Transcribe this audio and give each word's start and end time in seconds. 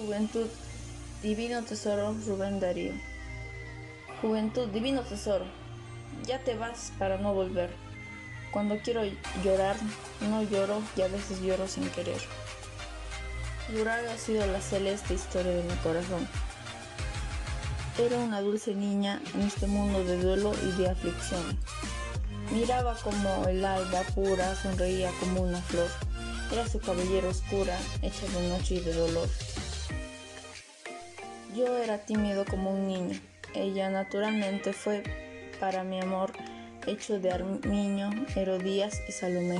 Juventud, 0.00 0.46
divino 1.22 1.62
tesoro, 1.62 2.14
Rubén 2.26 2.58
Darío. 2.58 2.92
Juventud, 4.22 4.68
divino 4.68 5.02
tesoro, 5.02 5.44
ya 6.26 6.38
te 6.38 6.54
vas 6.54 6.92
para 6.98 7.18
no 7.18 7.34
volver. 7.34 7.68
Cuando 8.50 8.78
quiero 8.78 9.02
llorar, 9.44 9.76
no 10.22 10.42
lloro 10.42 10.80
y 10.96 11.02
a 11.02 11.08
veces 11.08 11.42
lloro 11.42 11.68
sin 11.68 11.86
querer. 11.90 12.20
Llorar 13.70 14.06
ha 14.06 14.16
sido 14.16 14.46
la 14.46 14.62
celeste 14.62 15.12
historia 15.12 15.52
de 15.52 15.64
mi 15.64 15.74
corazón. 15.82 16.26
Era 17.98 18.16
una 18.16 18.40
dulce 18.40 18.74
niña 18.74 19.20
en 19.34 19.42
este 19.42 19.66
mundo 19.66 20.02
de 20.02 20.16
duelo 20.16 20.54
y 20.66 20.80
de 20.80 20.88
aflicción. 20.88 21.58
Miraba 22.52 22.94
como 23.04 23.46
el 23.46 23.62
alba 23.62 24.02
pura, 24.14 24.54
sonreía 24.56 25.10
como 25.20 25.42
una 25.42 25.60
flor. 25.60 25.90
Era 26.50 26.66
su 26.66 26.80
cabellera 26.80 27.28
oscura, 27.28 27.78
hecha 28.00 28.26
de 28.28 28.48
noche 28.48 28.76
y 28.76 28.80
de 28.80 28.94
dolor. 28.94 29.28
Yo 31.54 31.76
era 31.78 31.98
tímido 31.98 32.44
como 32.44 32.70
un 32.70 32.86
niño. 32.86 33.20
Ella 33.54 33.90
naturalmente 33.90 34.72
fue 34.72 35.02
para 35.58 35.84
mi 35.84 36.00
amor 36.00 36.32
hecho 36.86 37.18
de 37.18 37.30
Armiño, 37.30 38.10
Herodías 38.36 39.00
y 39.08 39.12
Salomé. 39.12 39.58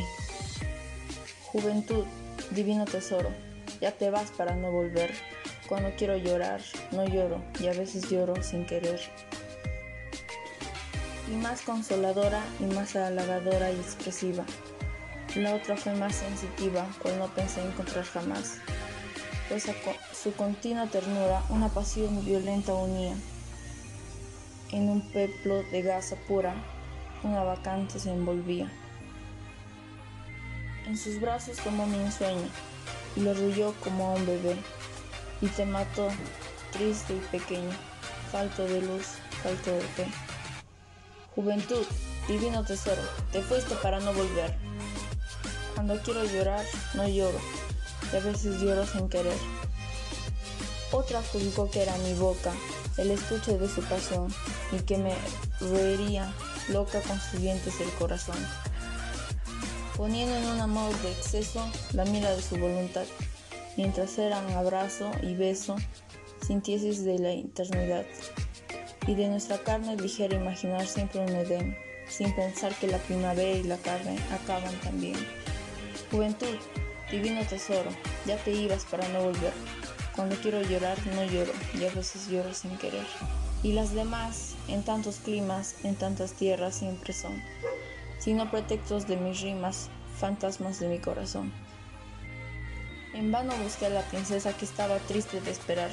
Juventud, 1.47 2.05
divino 2.53 2.85
tesoro, 2.85 3.30
ya 3.80 3.93
te 3.93 4.11
vas 4.11 4.30
para 4.30 4.55
no 4.55 4.71
volver. 4.71 5.13
Cuando 5.69 5.91
quiero 5.97 6.16
llorar, 6.16 6.61
no 6.93 7.07
lloro 7.07 7.43
y 7.61 7.66
a 7.66 7.73
veces 7.73 8.09
lloro 8.09 8.43
sin 8.43 8.66
querer 8.66 9.01
y 11.30 11.35
más 11.37 11.63
consoladora 11.63 12.43
y 12.59 12.65
más 12.65 12.97
halagadora 12.97 13.71
y 13.71 13.77
expresiva. 13.77 14.45
La 15.37 15.55
otra 15.55 15.77
fue 15.77 15.95
más 15.95 16.16
sensitiva, 16.16 16.87
pues 17.02 17.16
no 17.16 17.29
pensé 17.29 17.63
encontrar 17.63 18.05
jamás. 18.05 18.57
Su 19.51 20.32
continua 20.37 20.87
ternura 20.87 21.43
una 21.48 21.68
pasión 21.70 22.24
violenta 22.24 22.73
unía. 22.73 23.16
En 24.70 24.88
un 24.88 25.01
peplo 25.10 25.65
de 25.73 25.82
gasa 25.82 26.15
pura, 26.29 26.54
una 27.24 27.42
vacante 27.42 27.98
se 27.98 28.12
envolvía. 28.12 28.70
En 30.87 30.96
sus 30.96 31.20
brazos 31.20 31.57
tomó 31.57 31.84
mi 31.88 31.98
ensueño 31.98 32.48
y 33.16 33.23
lo 33.23 33.32
arrulló 33.32 33.74
como 33.82 34.10
a 34.10 34.15
un 34.15 34.24
bebé. 34.24 34.54
Y 35.40 35.48
te 35.48 35.66
mató, 35.66 36.07
triste 36.70 37.14
y 37.14 37.37
pequeño, 37.37 37.73
falto 38.30 38.64
de 38.64 38.82
luz, 38.82 39.16
falto 39.42 39.73
de 39.73 39.80
fe. 39.80 40.07
Juventud, 41.35 41.85
divino 42.29 42.64
tesoro, 42.64 43.02
te 43.32 43.42
fuiste 43.42 43.74
para 43.82 43.98
no 43.98 44.12
volver. 44.12 44.54
Cuando 45.74 46.01
quiero 46.02 46.24
llorar, 46.24 46.64
no 46.95 47.09
lloro, 47.09 47.40
y 48.13 48.16
a 48.16 48.21
veces 48.21 48.61
lloro 48.61 48.87
sin 48.87 49.09
querer. 49.09 49.37
Otra 50.93 51.23
juzgó 51.33 51.71
que 51.71 51.83
era 51.83 51.97
mi 51.99 52.15
boca, 52.15 52.53
el 52.97 53.11
estuche 53.11 53.57
de 53.57 53.69
su 53.69 53.83
pasión, 53.83 54.33
y 54.73 54.80
que 54.80 54.99
me 54.99 55.15
roería 55.61 56.33
loca 56.69 57.01
con 57.03 57.21
sus 57.21 57.41
dientes 57.41 57.81
el 57.81 57.91
corazón. 57.93 58.37
Poniendo 59.97 60.35
en 60.35 60.47
un 60.47 60.61
amor 60.61 60.97
de 61.03 61.13
exceso 61.13 61.65
la 61.93 62.05
mira 62.05 62.31
de 62.35 62.43
su 62.43 62.57
voluntad, 62.57 63.05
mientras 63.77 64.19
eran 64.19 64.50
abrazo 64.50 65.11
y 65.22 65.34
beso, 65.34 65.77
sintieses 66.47 67.05
de 67.05 67.19
la 67.19 67.31
eternidad 67.31 68.05
y 69.06 69.15
de 69.15 69.28
nuestra 69.28 69.59
carne 69.59 69.97
ligera 69.97 70.37
imaginar 70.37 70.87
siempre 70.87 71.21
un 71.21 71.31
Edén, 71.31 71.77
sin 72.09 72.34
pensar 72.34 72.75
que 72.75 72.88
la 72.88 72.99
primavera 72.99 73.59
y 73.59 73.62
la 73.62 73.77
carne 73.77 74.19
acaban 74.33 74.75
también. 74.81 75.16
Juventud, 76.11 76.56
divino 77.11 77.44
tesoro, 77.44 77.91
ya 78.27 78.37
te 78.37 78.53
ibas 78.53 78.84
para 78.84 79.09
no 79.09 79.22
volver. 79.22 79.53
Cuando 80.15 80.37
quiero 80.37 80.61
llorar 80.62 80.99
no 81.15 81.25
lloro 81.25 81.53
y 81.75 81.84
a 81.84 81.91
veces 81.91 82.28
lloro 82.28 82.53
sin 82.55 82.77
querer. 82.78 83.06
Y 83.62 83.72
las 83.72 83.94
demás, 83.94 84.54
en 84.69 84.82
tantos 84.82 85.16
climas, 85.16 85.76
en 85.84 85.94
tantas 85.94 86.32
tierras 86.32 86.75
siempre 86.75 87.12
son, 87.12 87.43
sino 88.19 88.50
pretextos 88.50 89.06
de 89.06 89.16
mis 89.16 89.41
rimas, 89.41 89.88
fantasmas 90.19 90.81
de 90.81 90.88
mi 90.88 90.99
corazón. 90.99 91.53
En 93.15 93.32
vano 93.32 93.53
busqué 93.62 93.87
a 93.87 93.91
la 93.91 94.03
princesa 94.03 94.56
que 94.56 94.65
estaba 94.65 94.99
triste 94.99 95.41
de 95.41 95.50
esperar. 95.50 95.91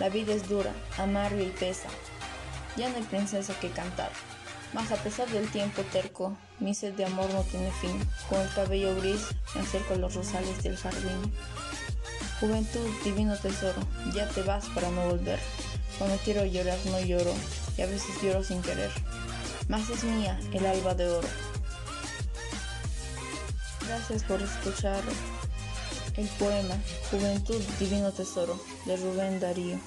La 0.00 0.08
vida 0.08 0.32
es 0.32 0.48
dura, 0.48 0.72
amarga 0.98 1.42
y 1.42 1.50
pesa, 1.50 1.88
ya 2.76 2.88
no 2.88 2.96
hay 2.96 3.02
princesa 3.02 3.58
que 3.60 3.70
cantar. 3.70 4.10
Mas 4.74 4.90
a 4.90 4.96
pesar 4.96 5.28
del 5.28 5.48
tiempo 5.50 5.82
terco, 5.92 6.36
mi 6.58 6.74
sed 6.74 6.94
de 6.94 7.04
amor 7.04 7.30
no 7.32 7.42
tiene 7.42 7.70
fin. 7.80 7.96
Con 8.28 8.40
el 8.40 8.52
cabello 8.52 8.96
gris 8.96 9.28
me 9.54 9.60
acerco 9.60 9.94
a 9.94 9.96
los 9.96 10.14
rosales 10.14 10.62
del 10.64 10.76
jardín. 10.76 11.32
Juventud, 12.40 12.90
divino 13.04 13.36
tesoro, 13.36 13.80
ya 14.12 14.28
te 14.28 14.42
vas 14.42 14.66
para 14.74 14.90
no 14.90 15.08
volver. 15.08 15.38
Cuando 15.98 16.16
quiero 16.24 16.44
llorar 16.44 16.78
no 16.86 17.00
lloro, 17.00 17.32
y 17.78 17.82
a 17.82 17.86
veces 17.86 18.20
lloro 18.20 18.42
sin 18.42 18.60
querer. 18.62 18.90
Mas 19.68 19.88
es 19.90 20.02
mía 20.02 20.38
el 20.52 20.66
alba 20.66 20.94
de 20.94 21.08
oro. 21.08 21.28
Gracias 23.86 24.24
por 24.24 24.42
escuchar 24.42 25.02
el 26.16 26.26
poema 26.38 26.76
Juventud, 27.10 27.60
divino 27.78 28.12
tesoro 28.12 28.60
de 28.86 28.96
Rubén 28.96 29.38
Darío. 29.38 29.78